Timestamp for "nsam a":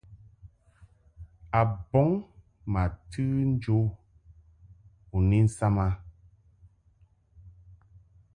5.45-5.87